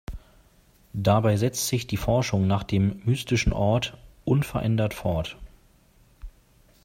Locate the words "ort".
3.53-3.95